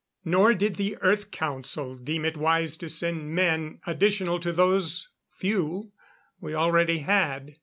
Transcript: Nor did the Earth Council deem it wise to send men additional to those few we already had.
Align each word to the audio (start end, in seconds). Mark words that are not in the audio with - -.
Nor 0.25 0.55
did 0.55 0.77
the 0.77 0.97
Earth 1.01 1.29
Council 1.29 1.93
deem 1.95 2.25
it 2.25 2.35
wise 2.35 2.75
to 2.77 2.89
send 2.89 3.35
men 3.35 3.79
additional 3.85 4.39
to 4.39 4.51
those 4.51 5.07
few 5.29 5.91
we 6.39 6.55
already 6.55 6.97
had. 6.97 7.57